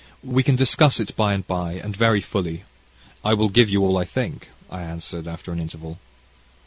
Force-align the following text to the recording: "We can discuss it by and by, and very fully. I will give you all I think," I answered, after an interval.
"We 0.23 0.41
can 0.41 0.55
discuss 0.55 0.99
it 0.99 1.15
by 1.15 1.31
and 1.33 1.45
by, 1.45 1.73
and 1.73 1.95
very 1.95 2.21
fully. 2.21 2.63
I 3.23 3.35
will 3.35 3.49
give 3.49 3.69
you 3.69 3.83
all 3.83 3.99
I 3.99 4.03
think," 4.05 4.49
I 4.67 4.81
answered, 4.81 5.27
after 5.27 5.51
an 5.51 5.59
interval. 5.59 5.99